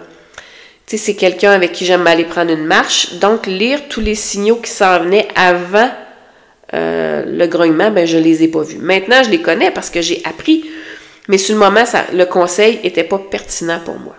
Tu 0.87 0.97
sais, 0.97 1.05
c'est 1.05 1.15
quelqu'un 1.15 1.51
avec 1.51 1.73
qui 1.73 1.85
j'aime 1.85 2.07
aller 2.07 2.25
prendre 2.25 2.53
une 2.53 2.65
marche. 2.65 3.15
Donc, 3.15 3.47
lire 3.47 3.81
tous 3.89 4.01
les 4.01 4.15
signaux 4.15 4.57
qui 4.57 4.71
s'en 4.71 5.01
venaient 5.01 5.29
avant 5.35 5.91
le 6.73 7.47
grognement, 7.47 7.91
ben, 7.91 8.07
je 8.07 8.19
les 8.19 8.43
ai 8.43 8.49
pas 8.49 8.63
vus. 8.63 8.79
Maintenant, 8.79 9.23
je 9.25 9.31
les 9.31 9.41
connais 9.41 9.71
parce 9.71 9.91
que 9.91 10.01
j'ai 10.01 10.21
appris 10.25 10.65
mais 11.29 11.39
sur 11.39 11.55
le 11.55 11.61
moment, 11.61 11.85
le 12.13 12.25
conseil 12.25 12.81
n'était 12.83 13.05
pas 13.05 13.19
pertinent 13.19 13.81
pour 13.85 13.99
moi. 13.99 14.15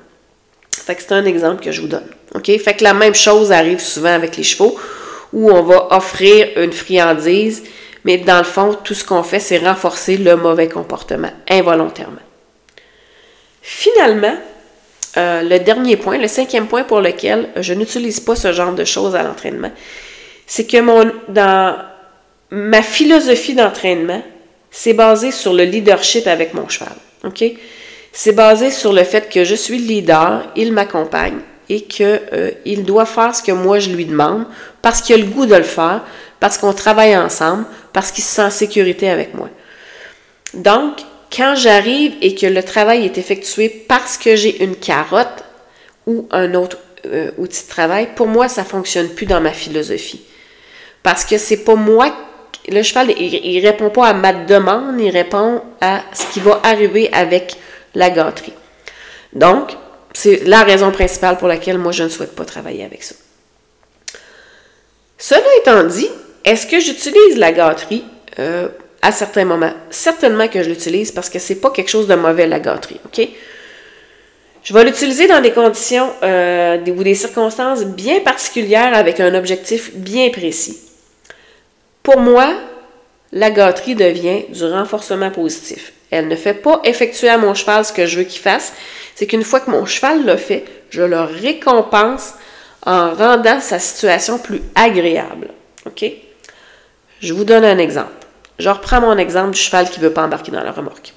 C'est 0.69 1.11
un 1.11 1.25
exemple 1.25 1.63
que 1.63 1.71
je 1.71 1.81
vous 1.81 1.87
donne. 1.87 2.07
OK? 2.35 2.45
Fait 2.59 2.73
que 2.73 2.83
la 2.83 2.93
même 2.93 3.15
chose 3.15 3.51
arrive 3.51 3.79
souvent 3.79 4.13
avec 4.13 4.37
les 4.37 4.43
chevaux, 4.43 4.77
où 5.33 5.51
on 5.51 5.61
va 5.63 5.87
offrir 5.91 6.47
une 6.57 6.71
friandise, 6.71 7.63
mais 8.03 8.17
dans 8.17 8.37
le 8.37 8.43
fond, 8.43 8.77
tout 8.83 8.93
ce 8.93 9.03
qu'on 9.03 9.23
fait, 9.23 9.39
c'est 9.39 9.57
renforcer 9.57 10.17
le 10.17 10.35
mauvais 10.35 10.69
comportement 10.69 11.31
involontairement. 11.49 12.15
Finalement, 13.61 14.35
euh, 15.17 15.41
le 15.41 15.59
dernier 15.59 15.97
point, 15.97 16.17
le 16.17 16.27
cinquième 16.27 16.67
point 16.67 16.83
pour 16.83 17.01
lequel 17.01 17.49
je 17.57 17.73
n'utilise 17.73 18.19
pas 18.19 18.35
ce 18.35 18.53
genre 18.53 18.73
de 18.73 18.85
choses 18.85 19.15
à 19.15 19.23
l'entraînement, 19.23 19.71
c'est 20.45 20.65
que 20.65 20.79
mon, 20.79 21.11
dans 21.27 21.77
ma 22.51 22.81
philosophie 22.81 23.55
d'entraînement, 23.55 24.21
c'est 24.71 24.93
basé 24.93 25.31
sur 25.31 25.53
le 25.53 25.63
leadership 25.63 26.27
avec 26.27 26.53
mon 26.53 26.69
cheval. 26.69 26.93
OK? 27.23 27.43
C'est 28.11 28.31
basé 28.31 28.71
sur 28.71 28.93
le 28.93 29.03
fait 29.03 29.29
que 29.29 29.43
je 29.43 29.55
suis 29.55 29.79
le 29.79 29.87
leader, 29.87 30.51
il 30.55 30.71
m'accompagne 30.71 31.39
et 31.69 31.81
qu'il 31.81 32.21
euh, 32.33 32.83
doit 32.83 33.05
faire 33.05 33.35
ce 33.35 33.43
que 33.43 33.51
moi 33.51 33.79
je 33.79 33.89
lui 33.89 34.05
demande 34.05 34.45
parce 34.81 35.01
qu'il 35.01 35.15
a 35.15 35.17
le 35.17 35.25
goût 35.25 35.45
de 35.45 35.55
le 35.55 35.63
faire, 35.63 36.01
parce 36.39 36.57
qu'on 36.57 36.73
travaille 36.73 37.17
ensemble, 37.17 37.65
parce 37.91 38.11
qu'il 38.11 38.23
se 38.23 38.35
sent 38.35 38.43
en 38.43 38.49
sécurité 38.49 39.09
avec 39.09 39.33
moi. 39.33 39.49
Donc, 40.53 40.99
quand 41.35 41.55
j'arrive 41.55 42.13
et 42.21 42.35
que 42.35 42.45
le 42.45 42.63
travail 42.63 43.05
est 43.05 43.17
effectué 43.17 43.69
parce 43.69 44.17
que 44.17 44.35
j'ai 44.35 44.63
une 44.63 44.75
carotte 44.75 45.43
ou 46.05 46.27
un 46.31 46.53
autre 46.53 46.77
euh, 47.05 47.31
outil 47.37 47.63
de 47.63 47.69
travail, 47.69 48.09
pour 48.15 48.27
moi, 48.27 48.47
ça 48.47 48.61
ne 48.63 48.67
fonctionne 48.67 49.09
plus 49.09 49.25
dans 49.25 49.41
ma 49.41 49.51
philosophie. 49.51 50.21
Parce 51.03 51.25
que 51.25 51.37
c'est 51.37 51.63
pas 51.63 51.75
moi 51.75 52.13
le 52.67 52.83
cheval, 52.83 53.11
il, 53.17 53.65
répond 53.65 53.89
pas 53.89 54.07
à 54.07 54.13
ma 54.13 54.33
demande, 54.33 54.99
il 54.99 55.09
répond 55.09 55.61
à 55.79 56.01
ce 56.13 56.25
qui 56.33 56.39
va 56.39 56.59
arriver 56.63 57.09
avec 57.13 57.55
la 57.95 58.09
gâterie. 58.09 58.53
Donc, 59.33 59.71
c'est 60.13 60.43
la 60.45 60.63
raison 60.63 60.91
principale 60.91 61.37
pour 61.37 61.47
laquelle 61.47 61.77
moi, 61.77 61.91
je 61.91 62.03
ne 62.03 62.09
souhaite 62.09 62.35
pas 62.35 62.45
travailler 62.45 62.83
avec 62.83 63.03
ça. 63.03 63.15
Cela 65.17 65.41
étant 65.61 65.83
dit, 65.83 66.09
est-ce 66.43 66.67
que 66.67 66.79
j'utilise 66.79 67.37
la 67.37 67.51
gâterie? 67.51 68.03
Euh, 68.39 68.67
à 69.07 69.11
certains 69.13 69.45
moments? 69.45 69.71
Certainement 69.89 70.49
que 70.49 70.61
je 70.61 70.69
l'utilise 70.69 71.11
parce 71.13 71.29
que 71.29 71.39
c'est 71.39 71.61
pas 71.61 71.69
quelque 71.69 71.89
chose 71.89 72.07
de 72.07 72.15
mauvais, 72.15 72.45
la 72.45 72.59
gâterie, 72.59 72.99
OK? 73.05 73.25
Je 74.63 74.73
vais 74.73 74.83
l'utiliser 74.83 75.27
dans 75.27 75.39
des 75.39 75.53
conditions 75.53 76.11
euh, 76.23 76.77
ou 76.85 77.03
des 77.03 77.15
circonstances 77.15 77.85
bien 77.85 78.19
particulières 78.19 78.93
avec 78.93 79.21
un 79.21 79.33
objectif 79.33 79.95
bien 79.95 80.29
précis. 80.29 80.77
Pour 82.03 82.19
moi, 82.19 82.53
la 83.31 83.49
gâterie 83.49 83.95
devient 83.95 84.43
du 84.49 84.65
renforcement 84.65 85.31
positif. 85.31 85.93
Elle 86.11 86.27
ne 86.27 86.35
fait 86.35 86.53
pas 86.53 86.81
effectuer 86.83 87.29
à 87.29 87.37
mon 87.37 87.53
cheval 87.53 87.85
ce 87.85 87.93
que 87.93 88.05
je 88.05 88.17
veux 88.17 88.25
qu'il 88.25 88.41
fasse. 88.41 88.73
C'est 89.15 89.25
qu'une 89.25 89.45
fois 89.45 89.61
que 89.61 89.71
mon 89.71 89.85
cheval 89.85 90.25
l'a 90.25 90.35
fait, 90.35 90.65
je 90.89 91.01
le 91.01 91.21
récompense 91.21 92.33
en 92.85 93.13
rendant 93.13 93.61
sa 93.61 93.79
situation 93.79 94.37
plus 94.37 94.61
agréable. 94.75 95.47
OK? 95.85 96.11
Je 97.21 97.33
vous 97.33 97.45
donne 97.45 97.63
un 97.63 97.77
exemple. 97.77 98.16
Je 98.59 98.69
reprends 98.69 99.01
mon 99.01 99.17
exemple 99.17 99.51
du 99.51 99.59
cheval 99.59 99.89
qui 99.89 99.99
ne 99.99 100.05
veut 100.05 100.13
pas 100.13 100.23
embarquer 100.23 100.51
dans 100.51 100.63
la 100.63 100.71
remorque. 100.71 101.13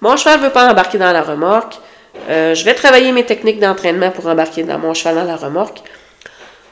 Mon 0.00 0.16
cheval 0.16 0.40
ne 0.40 0.44
veut 0.46 0.52
pas 0.52 0.70
embarquer 0.70 0.98
dans 0.98 1.12
la 1.12 1.22
remorque. 1.22 1.76
Euh, 2.28 2.54
je 2.54 2.64
vais 2.64 2.74
travailler 2.74 3.12
mes 3.12 3.24
techniques 3.24 3.60
d'entraînement 3.60 4.10
pour 4.10 4.26
embarquer 4.26 4.62
dans 4.62 4.78
mon 4.78 4.94
cheval 4.94 5.16
dans 5.16 5.24
la 5.24 5.36
remorque. 5.36 5.82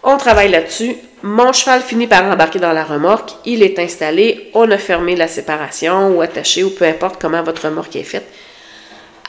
On 0.03 0.17
travaille 0.17 0.51
là-dessus. 0.51 0.97
Mon 1.23 1.53
cheval 1.53 1.83
finit 1.83 2.07
par 2.07 2.25
embarquer 2.25 2.59
dans 2.59 2.73
la 2.73 2.85
remorque. 2.85 3.33
Il 3.45 3.63
est 3.63 3.79
installé. 3.79 4.51
On 4.55 4.71
a 4.71 4.79
fermé 4.79 5.17
la 5.17 5.29
séparation 5.29 6.17
ou 6.17 6.21
attaché 6.21 6.65
ou 6.65 6.71
peu 6.71 6.85
importe 6.85 7.21
comment 7.21 7.43
votre 7.43 7.65
remorque 7.67 7.97
est 7.97 8.05
faite. 8.05 8.27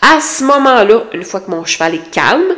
À 0.01 0.21
ce 0.21 0.43
moment-là, 0.43 1.03
une 1.13 1.23
fois 1.23 1.41
que 1.41 1.51
mon 1.51 1.65
cheval 1.65 1.95
est 1.95 2.11
calme, 2.11 2.55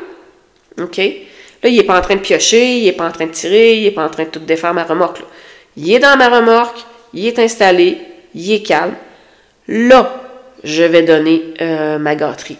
OK? 0.79 0.97
Là, 0.97 1.69
il 1.69 1.77
n'est 1.77 1.83
pas 1.83 1.97
en 1.97 2.01
train 2.01 2.15
de 2.15 2.21
piocher, 2.21 2.77
il 2.77 2.85
n'est 2.85 2.91
pas 2.91 3.07
en 3.07 3.11
train 3.11 3.25
de 3.25 3.31
tirer, 3.31 3.77
il 3.77 3.83
n'est 3.83 3.91
pas 3.91 4.05
en 4.05 4.09
train 4.09 4.23
de 4.23 4.29
tout 4.29 4.39
défaire 4.39 4.73
ma 4.73 4.83
remorque. 4.83 5.21
Il 5.77 5.91
est 5.91 5.99
dans 5.99 6.17
ma 6.17 6.27
remorque, 6.27 6.79
il 7.13 7.27
est 7.27 7.39
installé, 7.39 7.97
il 8.33 8.51
est 8.51 8.61
calme. 8.61 8.95
Là, 9.67 10.21
je 10.63 10.83
vais 10.83 11.03
donner 11.03 11.53
euh, 11.61 11.97
ma 11.97 12.15
gâterie. 12.15 12.57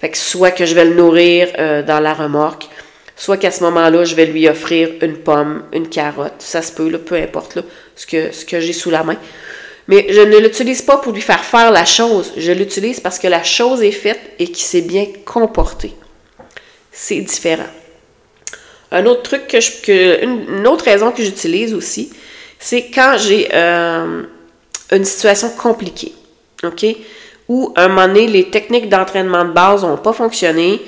Fait 0.00 0.10
que 0.10 0.18
soit 0.18 0.50
que 0.50 0.66
je 0.66 0.74
vais 0.74 0.84
le 0.84 0.94
nourrir 0.94 1.48
euh, 1.58 1.82
dans 1.82 2.00
la 2.00 2.14
remorque, 2.14 2.68
Soit 3.16 3.36
qu'à 3.36 3.50
ce 3.50 3.62
moment-là, 3.62 4.04
je 4.04 4.14
vais 4.16 4.26
lui 4.26 4.48
offrir 4.48 4.90
une 5.00 5.18
pomme, 5.18 5.64
une 5.72 5.88
carotte, 5.88 6.34
ça 6.40 6.62
se 6.62 6.72
peut, 6.72 6.90
peu 6.98 7.14
importe 7.14 7.58
ce 7.94 8.06
que, 8.06 8.32
ce 8.32 8.44
que 8.44 8.58
j'ai 8.58 8.72
sous 8.72 8.90
la 8.90 9.04
main. 9.04 9.16
Mais 9.86 10.06
je 10.10 10.20
ne 10.20 10.38
l'utilise 10.38 10.82
pas 10.82 10.96
pour 10.96 11.12
lui 11.12 11.20
faire 11.20 11.44
faire 11.44 11.70
la 11.70 11.84
chose, 11.84 12.32
je 12.36 12.50
l'utilise 12.50 13.00
parce 13.00 13.18
que 13.18 13.28
la 13.28 13.44
chose 13.44 13.82
est 13.82 13.92
faite 13.92 14.20
et 14.38 14.46
qu'il 14.46 14.64
s'est 14.64 14.80
bien 14.80 15.06
comporté. 15.24 15.94
C'est 16.90 17.20
différent. 17.20 17.68
Un 18.90 19.06
autre 19.06 19.22
truc 19.22 19.46
que 19.46 19.60
je, 19.60 20.24
une, 20.24 20.66
autre 20.66 20.84
raison 20.84 21.12
que 21.12 21.22
j'utilise 21.22 21.74
aussi, 21.74 22.12
c'est 22.64 22.86
quand 22.86 23.16
j'ai 23.18 23.46
euh, 23.52 24.22
une 24.90 25.04
situation 25.04 25.50
compliquée, 25.50 26.14
OK? 26.62 26.86
Où 27.46 27.74
à 27.76 27.82
un 27.82 27.88
moment 27.88 28.06
donné, 28.06 28.26
les 28.26 28.48
techniques 28.48 28.88
d'entraînement 28.88 29.44
de 29.44 29.50
base 29.50 29.84
n'ont 29.84 29.98
pas 29.98 30.14
fonctionné, 30.14 30.80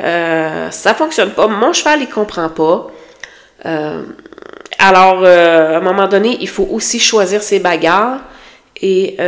euh, 0.00 0.70
ça 0.70 0.94
fonctionne 0.94 1.32
pas. 1.32 1.48
Mon 1.48 1.74
cheval, 1.74 2.00
il 2.00 2.08
comprend 2.08 2.48
pas. 2.48 2.90
Euh, 3.66 4.04
alors, 4.78 5.22
euh, 5.22 5.74
à 5.74 5.76
un 5.76 5.80
moment 5.82 6.08
donné, 6.08 6.38
il 6.40 6.48
faut 6.48 6.66
aussi 6.70 6.98
choisir 6.98 7.42
ses 7.42 7.58
bagarres 7.58 8.20
et 8.80 9.18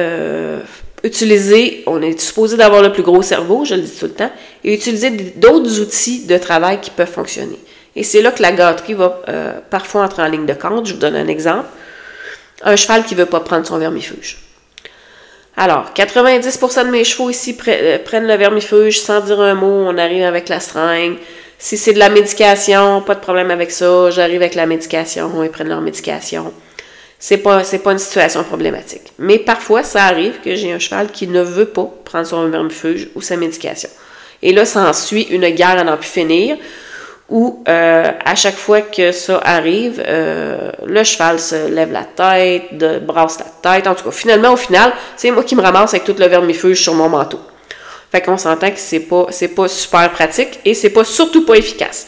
utiliser, 1.02 1.82
on 1.86 2.00
est 2.00 2.18
supposé 2.18 2.56
d'avoir 2.56 2.80
le 2.80 2.92
plus 2.92 3.02
gros 3.02 3.20
cerveau, 3.20 3.66
je 3.66 3.74
le 3.74 3.82
dis 3.82 3.94
tout 3.94 4.06
le 4.06 4.12
temps, 4.12 4.32
et 4.64 4.72
utiliser 4.72 5.10
d'autres 5.10 5.80
outils 5.80 6.24
de 6.24 6.38
travail 6.38 6.80
qui 6.80 6.90
peuvent 6.90 7.12
fonctionner. 7.12 7.58
Et 7.96 8.02
c'est 8.02 8.22
là 8.22 8.32
que 8.32 8.42
la 8.42 8.52
gâterie 8.52 8.94
va 8.94 9.20
parfois 9.70 10.02
entrer 10.02 10.22
en 10.22 10.28
ligne 10.28 10.46
de 10.46 10.54
compte. 10.54 10.86
Je 10.86 10.94
vous 10.94 10.98
donne 10.98 11.16
un 11.16 11.28
exemple. 11.28 11.68
Un 12.62 12.76
cheval 12.76 13.04
qui 13.04 13.14
ne 13.14 13.20
veut 13.20 13.26
pas 13.26 13.40
prendre 13.40 13.66
son 13.66 13.78
vermifuge. 13.78 14.38
Alors, 15.56 15.92
90% 15.94 16.86
de 16.86 16.90
mes 16.90 17.04
chevaux 17.04 17.30
ici 17.30 17.56
euh, 17.68 17.98
prennent 18.04 18.26
le 18.26 18.34
vermifuge 18.34 19.00
sans 19.00 19.20
dire 19.20 19.40
un 19.40 19.54
mot. 19.54 19.86
On 19.86 19.96
arrive 19.98 20.24
avec 20.24 20.48
la 20.48 20.58
seringue. 20.58 21.16
Si 21.58 21.76
c'est 21.76 21.92
de 21.92 21.98
la 21.98 22.08
médication, 22.08 23.00
pas 23.02 23.14
de 23.14 23.20
problème 23.20 23.50
avec 23.50 23.70
ça. 23.70 24.10
J'arrive 24.10 24.42
avec 24.42 24.56
la 24.56 24.66
médication. 24.66 25.30
Ils 25.44 25.50
prennent 25.50 25.68
leur 25.68 25.80
médication. 25.80 26.52
C'est 27.20 27.38
pas, 27.38 27.62
pas 27.62 27.92
une 27.92 27.98
situation 27.98 28.42
problématique. 28.42 29.12
Mais 29.18 29.38
parfois, 29.38 29.84
ça 29.84 30.04
arrive 30.04 30.40
que 30.44 30.56
j'ai 30.56 30.72
un 30.72 30.80
cheval 30.80 31.10
qui 31.12 31.28
ne 31.28 31.40
veut 31.40 31.66
pas 31.66 31.88
prendre 32.04 32.26
son 32.26 32.48
vermifuge 32.48 33.08
ou 33.14 33.22
sa 33.22 33.36
médication. 33.36 33.88
Et 34.42 34.52
là, 34.52 34.64
ça 34.64 34.92
suit 34.92 35.22
une 35.30 35.48
guerre 35.50 35.78
à 35.78 35.84
n'en 35.84 35.96
plus 35.96 36.08
finir 36.08 36.56
où 37.28 37.64
euh, 37.68 38.10
à 38.24 38.34
chaque 38.34 38.56
fois 38.56 38.82
que 38.82 39.12
ça 39.12 39.40
arrive, 39.42 40.02
euh, 40.06 40.70
le 40.84 41.02
cheval 41.04 41.40
se 41.40 41.68
lève 41.70 41.90
la 41.90 42.04
tête, 42.04 43.04
brasse 43.04 43.38
la 43.38 43.46
tête. 43.76 43.86
En 43.86 43.94
tout 43.94 44.04
cas, 44.04 44.10
finalement, 44.10 44.52
au 44.52 44.56
final, 44.56 44.92
c'est 45.16 45.30
moi 45.30 45.42
qui 45.42 45.56
me 45.56 45.62
ramasse 45.62 45.94
avec 45.94 46.04
tout 46.04 46.14
le 46.18 46.26
vermifuge 46.26 46.82
sur 46.82 46.94
mon 46.94 47.08
manteau. 47.08 47.40
Fait 48.12 48.20
qu'on 48.20 48.36
s'entend 48.36 48.70
que 48.70 48.78
c'est 48.78 49.00
pas, 49.00 49.26
c'est 49.30 49.48
pas 49.48 49.68
super 49.68 50.10
pratique 50.10 50.60
et 50.64 50.74
c'est 50.74 50.90
pas 50.90 51.04
surtout 51.04 51.46
pas 51.46 51.54
efficace. 51.54 52.06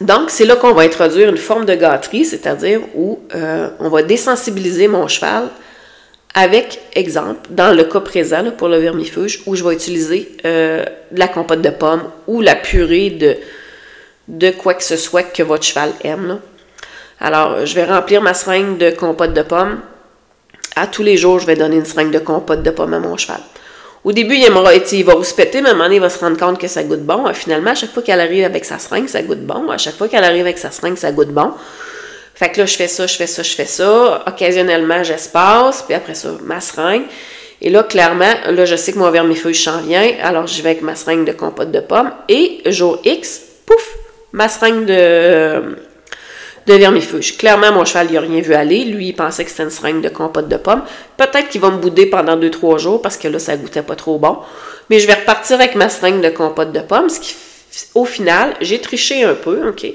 Donc, 0.00 0.30
c'est 0.30 0.46
là 0.46 0.56
qu'on 0.56 0.72
va 0.72 0.82
introduire 0.82 1.28
une 1.28 1.36
forme 1.36 1.64
de 1.64 1.74
gâterie, 1.74 2.24
c'est-à-dire 2.24 2.80
où 2.94 3.20
euh, 3.34 3.68
on 3.78 3.88
va 3.88 4.02
désensibiliser 4.02 4.88
mon 4.88 5.06
cheval 5.06 5.48
avec, 6.34 6.80
exemple, 6.94 7.40
dans 7.50 7.74
le 7.74 7.84
cas 7.84 8.00
présent 8.00 8.50
pour 8.56 8.68
le 8.68 8.78
vermifuge, 8.78 9.42
où 9.46 9.54
je 9.54 9.64
vais 9.64 9.74
utiliser 9.74 10.36
de 10.44 10.84
la 11.12 11.28
compote 11.28 11.60
de 11.60 11.70
pommes 11.70 12.04
ou 12.28 12.40
la 12.40 12.54
purée 12.54 13.10
de, 13.10 13.36
de 14.28 14.50
quoi 14.50 14.74
que 14.74 14.84
ce 14.84 14.96
soit 14.96 15.22
que 15.22 15.42
votre 15.42 15.64
cheval 15.64 15.92
aime. 16.04 16.40
Alors, 17.20 17.66
je 17.66 17.74
vais 17.74 17.84
remplir 17.84 18.22
ma 18.22 18.34
seringue 18.34 18.78
de 18.78 18.90
compote 18.90 19.34
de 19.34 19.42
pommes. 19.42 19.80
À 20.76 20.86
tous 20.86 21.02
les 21.02 21.16
jours, 21.16 21.38
je 21.38 21.46
vais 21.46 21.56
donner 21.56 21.76
une 21.76 21.84
seringue 21.84 22.12
de 22.12 22.18
compote 22.18 22.62
de 22.62 22.70
pommes 22.70 22.94
à 22.94 22.98
mon 22.98 23.16
cheval. 23.16 23.40
Au 24.02 24.12
début, 24.12 24.36
il, 24.36 24.44
aimera, 24.44 24.74
il 24.74 25.04
va 25.04 25.14
péter, 25.36 25.60
mais 25.60 25.68
à 25.68 25.72
un 25.72 25.74
moment 25.74 25.84
donné, 25.84 25.96
il 25.96 26.00
va 26.00 26.08
se 26.08 26.18
rendre 26.18 26.38
compte 26.38 26.58
que 26.58 26.68
ça 26.68 26.82
goûte 26.82 27.02
bon. 27.02 27.30
Finalement, 27.34 27.72
à 27.72 27.74
chaque 27.74 27.92
fois 27.92 28.02
qu'elle 28.02 28.20
arrive 28.20 28.44
avec 28.44 28.64
sa 28.64 28.78
seringue, 28.78 29.08
ça 29.08 29.20
goûte 29.20 29.44
bon. 29.44 29.68
À 29.70 29.76
chaque 29.76 29.96
fois 29.96 30.08
qu'elle 30.08 30.24
arrive 30.24 30.42
avec 30.42 30.58
sa 30.58 30.70
seringue, 30.70 30.96
ça 30.96 31.12
goûte 31.12 31.28
bon. 31.28 31.52
Fait 32.34 32.50
que 32.50 32.60
là, 32.60 32.66
je 32.66 32.76
fais 32.76 32.88
ça, 32.88 33.06
je 33.06 33.16
fais 33.16 33.26
ça, 33.26 33.42
je 33.42 33.54
fais 33.54 33.66
ça. 33.66 34.24
Occasionnellement, 34.26 35.02
j'espace, 35.02 35.82
puis 35.82 35.94
après 35.94 36.14
ça, 36.14 36.30
ma 36.42 36.60
seringue. 36.60 37.02
Et 37.60 37.68
là, 37.68 37.82
clairement, 37.82 38.32
là, 38.48 38.64
je 38.64 38.76
sais 38.76 38.92
que 38.92 38.98
mon 38.98 39.10
vermifeuille 39.10 39.54
s'en 39.54 39.82
vient, 39.82 40.10
alors 40.22 40.46
j'y 40.46 40.62
vais 40.62 40.70
avec 40.70 40.82
ma 40.82 40.96
seringue 40.96 41.26
de 41.26 41.32
compote 41.32 41.70
de 41.70 41.80
pommes. 41.80 42.10
Et 42.30 42.62
jour 42.66 42.98
X, 43.04 43.42
pouf, 43.66 43.96
ma 44.32 44.48
seringue 44.48 44.86
de, 44.86 45.76
de 46.66 46.74
vermifuge. 46.74 47.36
Clairement, 47.36 47.72
mon 47.72 47.84
cheval, 47.84 48.08
il 48.10 48.14
n'a 48.14 48.20
rien 48.20 48.40
vu 48.40 48.54
aller. 48.54 48.84
Lui, 48.84 49.08
il 49.08 49.12
pensait 49.14 49.44
que 49.44 49.50
c'était 49.50 49.64
une 49.64 49.70
seringue 49.70 50.02
de 50.02 50.08
compote 50.08 50.48
de 50.48 50.56
pommes. 50.56 50.82
Peut-être 51.16 51.48
qu'il 51.48 51.60
va 51.60 51.70
me 51.70 51.78
bouder 51.78 52.06
pendant 52.06 52.36
2-3 52.36 52.78
jours 52.78 53.02
parce 53.02 53.16
que 53.16 53.28
là, 53.28 53.38
ça 53.38 53.56
goûtait 53.56 53.82
pas 53.82 53.96
trop 53.96 54.18
bon. 54.18 54.38
Mais 54.88 55.00
je 55.00 55.06
vais 55.06 55.14
repartir 55.14 55.56
avec 55.56 55.74
ma 55.74 55.88
seringue 55.88 56.20
de 56.20 56.30
compote 56.30 56.72
de 56.72 56.80
pommes, 56.80 57.08
au 57.94 58.04
final, 58.04 58.54
j'ai 58.60 58.80
triché 58.80 59.22
un 59.22 59.34
peu, 59.34 59.68
OK? 59.68 59.86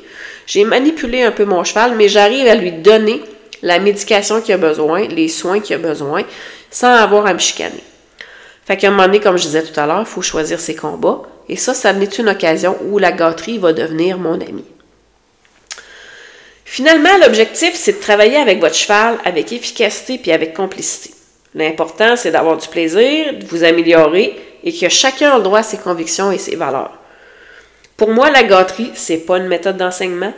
J'ai 0.47 0.63
manipulé 0.63 1.23
un 1.23 1.31
peu 1.31 1.45
mon 1.45 1.63
cheval, 1.63 1.95
mais 1.95 2.07
j'arrive 2.07 2.47
à 2.47 2.55
lui 2.55 2.71
donner 2.71 3.21
la 3.61 3.79
médication 3.79 4.41
qu'il 4.41 4.53
a 4.53 4.57
besoin, 4.57 5.07
les 5.07 5.27
soins 5.27 5.59
qu'il 5.59 5.75
a 5.75 5.79
besoin, 5.79 6.23
sans 6.69 6.93
avoir 6.93 7.25
à 7.25 7.33
me 7.33 7.39
chicaner. 7.39 7.83
Fait 8.65 8.77
qu'à 8.77 8.87
un 8.87 8.91
moment 8.91 9.05
donné, 9.05 9.19
comme 9.19 9.37
je 9.37 9.43
disais 9.43 9.63
tout 9.63 9.79
à 9.79 9.85
l'heure, 9.85 10.01
il 10.01 10.05
faut 10.05 10.21
choisir 10.21 10.59
ses 10.59 10.75
combats. 10.75 11.21
Et 11.47 11.55
ça, 11.55 11.73
ça 11.73 11.93
n'est 11.93 12.05
une 12.05 12.29
occasion 12.29 12.75
où 12.87 12.97
la 12.97 13.11
gâterie 13.11 13.59
va 13.59 13.73
devenir 13.73 14.17
mon 14.17 14.33
ami. 14.33 14.65
Finalement, 16.65 17.15
l'objectif, 17.21 17.75
c'est 17.75 17.93
de 17.93 18.01
travailler 18.01 18.37
avec 18.37 18.59
votre 18.59 18.75
cheval 18.75 19.17
avec 19.23 19.53
efficacité 19.53 20.17
puis 20.17 20.31
avec 20.31 20.55
complicité. 20.55 21.13
L'important, 21.53 22.15
c'est 22.15 22.31
d'avoir 22.31 22.57
du 22.57 22.67
plaisir, 22.67 23.33
de 23.33 23.45
vous 23.45 23.63
améliorer 23.63 24.35
et 24.63 24.73
que 24.73 24.89
chacun 24.89 25.31
a 25.31 25.37
le 25.37 25.43
droit 25.43 25.59
à 25.59 25.63
ses 25.63 25.77
convictions 25.77 26.31
et 26.31 26.39
ses 26.39 26.55
valeurs. 26.55 26.97
Pour 27.95 28.09
moi, 28.09 28.29
la 28.29 28.43
gâterie, 28.43 28.91
c'est 28.95 29.19
pas 29.19 29.37
une 29.37 29.47
méthode 29.47 29.77
d'enseignement, 29.77 30.33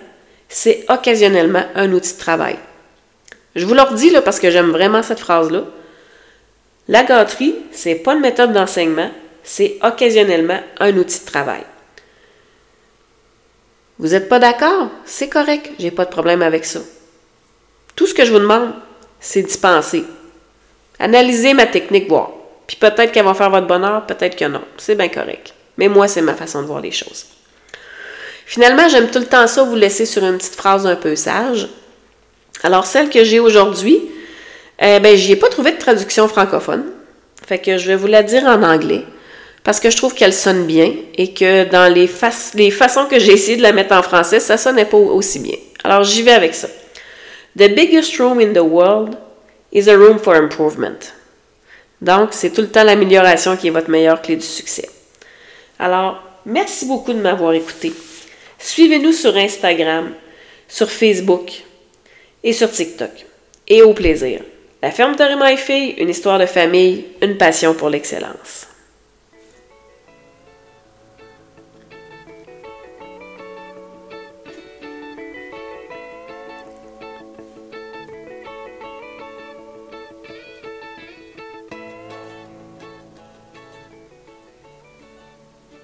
c'est 0.49 0.85
occasionnellement 0.89 1.63
un 1.73 1.91
outil 1.91 2.13
de 2.13 2.19
travail. 2.19 2.57
Je 3.55 3.65
vous 3.65 3.73
le 3.73 3.81
redis 3.81 4.11
là, 4.11 4.21
parce 4.21 4.39
que 4.39 4.51
j'aime 4.51 4.69
vraiment 4.69 5.01
cette 5.01 5.19
phrase-là. 5.19 5.63
La 6.87 7.03
gâterie, 7.03 7.55
c'est 7.71 7.95
pas 7.95 8.13
une 8.13 8.21
méthode 8.21 8.53
d'enseignement, 8.53 9.11
c'est 9.43 9.77
occasionnellement 9.83 10.59
un 10.79 10.95
outil 10.97 11.19
de 11.19 11.25
travail. 11.25 11.63
Vous 13.99 14.09
n'êtes 14.09 14.29
pas 14.29 14.39
d'accord? 14.39 14.89
C'est 15.05 15.29
correct, 15.29 15.71
j'ai 15.79 15.91
pas 15.91 16.05
de 16.05 16.11
problème 16.11 16.41
avec 16.41 16.65
ça. 16.65 16.79
Tout 17.95 18.05
ce 18.05 18.13
que 18.13 18.25
je 18.25 18.31
vous 18.31 18.39
demande, 18.39 18.73
c'est 19.19 19.41
d'y 19.41 19.57
penser. 19.57 20.03
Analysez 20.99 21.53
ma 21.53 21.65
technique, 21.65 22.07
voir. 22.07 22.31
Puis 22.67 22.77
peut-être 22.77 23.11
qu'elle 23.11 23.25
va 23.25 23.33
faire 23.33 23.49
votre 23.49 23.67
bonheur, 23.67 24.05
peut-être 24.05 24.35
que 24.35 24.45
non. 24.45 24.61
C'est 24.77 24.95
bien 24.95 25.09
correct. 25.09 25.53
Mais 25.77 25.87
moi, 25.87 26.07
c'est 26.07 26.21
ma 26.21 26.35
façon 26.35 26.61
de 26.61 26.67
voir 26.67 26.81
les 26.81 26.91
choses. 26.91 27.25
Finalement, 28.45 28.87
j'aime 28.87 29.09
tout 29.09 29.19
le 29.19 29.25
temps 29.25 29.47
ça, 29.47 29.63
vous 29.63 29.75
laisser 29.75 30.05
sur 30.05 30.23
une 30.23 30.37
petite 30.37 30.55
phrase 30.55 30.85
un 30.85 30.95
peu 30.95 31.15
sage. 31.15 31.67
Alors, 32.63 32.85
celle 32.85 33.09
que 33.09 33.23
j'ai 33.23 33.39
aujourd'hui, 33.39 34.01
eh 34.79 34.99
ben, 34.99 35.15
j'y 35.15 35.33
ai 35.33 35.35
pas 35.35 35.49
trouvé 35.49 35.71
de 35.71 35.77
traduction 35.77 36.27
francophone. 36.27 36.85
Fait 37.47 37.59
que 37.59 37.77
je 37.77 37.87
vais 37.87 37.95
vous 37.95 38.07
la 38.07 38.23
dire 38.23 38.43
en 38.43 38.61
anglais 38.63 39.05
parce 39.63 39.79
que 39.79 39.89
je 39.89 39.97
trouve 39.97 40.13
qu'elle 40.13 40.33
sonne 40.33 40.65
bien 40.65 40.93
et 41.15 41.33
que 41.33 41.65
dans 41.65 41.91
les, 41.93 42.09
les 42.53 42.71
façons 42.71 43.05
que 43.05 43.19
j'ai 43.19 43.33
essayé 43.33 43.57
de 43.57 43.61
la 43.61 43.73
mettre 43.73 43.95
en 43.95 44.01
français, 44.01 44.39
ça 44.39 44.57
sonnait 44.57 44.85
pas 44.85 44.97
aussi 44.97 45.39
bien. 45.39 45.57
Alors 45.83 46.03
j'y 46.03 46.21
vais 46.21 46.31
avec 46.31 46.55
ça. 46.55 46.67
The 47.57 47.73
biggest 47.73 48.17
room 48.17 48.39
in 48.39 48.53
the 48.53 48.63
world 48.63 49.17
is 49.71 49.89
a 49.89 49.97
room 49.97 50.19
for 50.19 50.35
improvement. 50.35 50.99
Donc, 52.01 52.29
c'est 52.31 52.51
tout 52.51 52.61
le 52.61 52.69
temps 52.69 52.83
l'amélioration 52.83 53.57
qui 53.57 53.67
est 53.67 53.71
votre 53.71 53.89
meilleure 53.89 54.21
clé 54.21 54.35
du 54.35 54.45
succès. 54.45 54.87
Alors, 55.79 56.21
merci 56.45 56.85
beaucoup 56.85 57.13
de 57.13 57.19
m'avoir 57.19 57.53
écouté. 57.53 57.91
Suivez-nous 58.59 59.13
sur 59.13 59.35
Instagram, 59.35 60.11
sur 60.67 60.89
Facebook 60.89 61.51
et 62.43 62.53
sur 62.53 62.71
TikTok. 62.71 63.25
Et 63.67 63.81
au 63.81 63.93
plaisir. 63.93 64.41
La 64.81 64.91
ferme 64.91 65.15
de 65.15 65.57
Fille, 65.57 65.95
une 65.97 66.09
histoire 66.09 66.37
de 66.37 66.45
famille, 66.45 67.05
une 67.23 67.35
passion 67.37 67.73
pour 67.73 67.89
l'excellence. 67.89 68.66